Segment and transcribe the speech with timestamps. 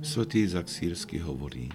[0.00, 1.68] Svetý Izak Sírsky hovorí,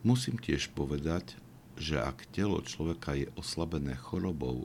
[0.00, 1.36] musím tiež povedať,
[1.76, 4.64] že ak telo človeka je oslabené chorobou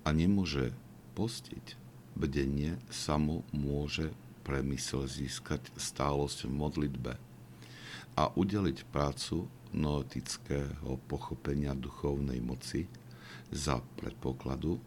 [0.00, 0.72] a nemôže
[1.12, 1.76] postiť,
[2.16, 4.16] bdenie samo môže
[4.48, 7.12] premysel získať stálosť v modlitbe
[8.16, 9.44] a udeliť prácu
[9.76, 12.88] noetického pochopenia duchovnej moci
[13.52, 14.80] za predpokladu,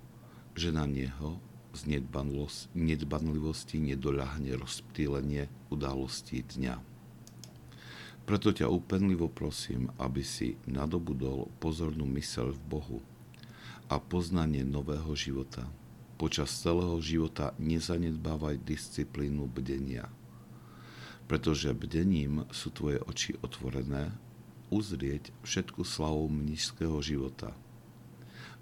[0.58, 1.38] že na neho
[1.74, 1.90] z
[2.78, 6.78] nedbanlivosti nedoľahne rozptýlenie udalostí dňa.
[8.24, 13.00] Preto ťa úpenlivo prosím, aby si nadobudol pozornú mysel v Bohu
[13.92, 15.68] a poznanie nového života.
[16.16, 20.08] Počas celého života nezanedbávaj disciplínu bdenia.
[21.28, 24.16] Pretože bdením sú tvoje oči otvorené
[24.72, 27.52] uzrieť všetku slavu mnižského života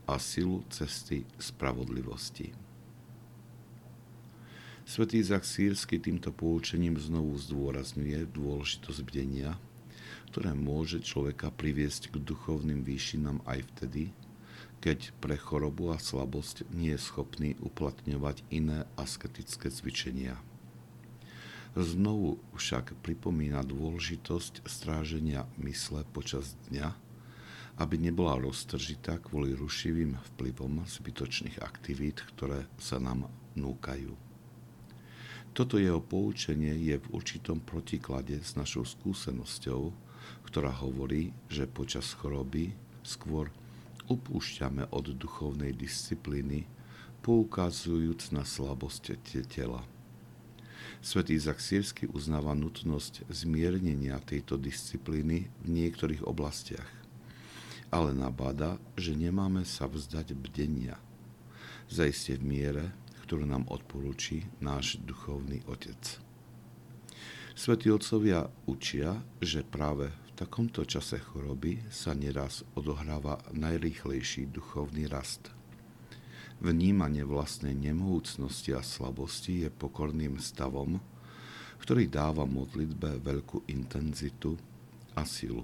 [0.09, 2.70] a silu cesty spravodlivosti.
[4.91, 9.55] Svetý Izak Sírsky týmto poučením znovu zdôrazňuje dôležitosť bdenia,
[10.27, 14.11] ktoré môže človeka priviesť k duchovným výšinám aj vtedy,
[14.83, 20.35] keď pre chorobu a slabosť nie je schopný uplatňovať iné asketické cvičenia.
[21.71, 26.91] Znovu však pripomína dôležitosť stráženia mysle počas dňa,
[27.79, 34.30] aby nebola roztržitá kvôli rušivým vplyvom zbytočných aktivít, ktoré sa nám núkajú.
[35.51, 39.91] Toto jeho poučenie je v určitom protiklade s našou skúsenosťou,
[40.47, 42.71] ktorá hovorí, že počas choroby
[43.03, 43.51] skôr
[44.07, 46.67] upúšťame od duchovnej disciplíny,
[47.19, 49.19] poukazujúc na slabosť
[49.51, 49.83] tela.
[51.03, 56.87] Svetý Izak Sírsky uznáva nutnosť zmiernenia tejto disciplíny v niektorých oblastiach,
[57.91, 60.95] ale nabáda, že nemáme sa vzdať bdenia,
[61.91, 62.85] zaiste v miere,
[63.31, 66.19] ktorú nám odporúči náš duchovný otec.
[67.55, 75.47] Svetí otcovia učia, že práve v takomto čase choroby sa neraz odohráva najrýchlejší duchovný rast.
[76.59, 80.99] Vnímanie vlastnej nemohúcnosti a slabosti je pokorným stavom,
[81.79, 84.59] ktorý dáva modlitbe veľkú intenzitu
[85.15, 85.63] a silu.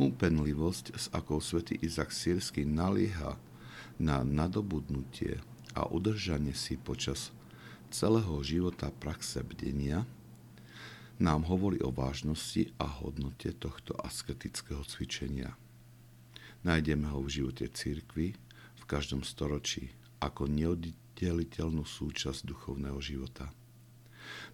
[0.00, 3.36] Úpenlivosť, s akou svätý Izak Sírsky nalieha
[4.00, 5.36] na nadobudnutie
[5.76, 7.36] a udržanie si počas
[7.92, 10.08] celého života praxe bdenia
[11.20, 15.52] nám hovorí o vážnosti a hodnote tohto asketického cvičenia.
[16.64, 18.36] Nájdeme ho v živote církvy
[18.80, 23.52] v každom storočí ako neoddeliteľnú súčasť duchovného života.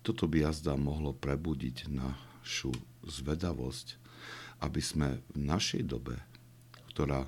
[0.03, 2.75] Toto by jazda mohlo prebudiť našu
[3.07, 3.97] zvedavosť,
[4.63, 6.19] aby sme v našej dobe,
[6.95, 7.27] ktorá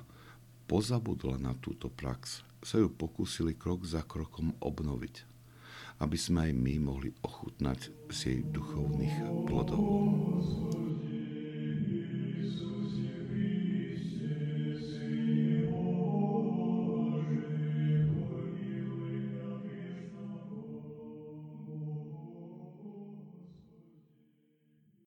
[0.69, 5.15] pozabudla na túto prax, sa ju pokúsili krok za krokom obnoviť,
[6.01, 9.85] aby sme aj my mohli ochutnať z jej duchovných plodov.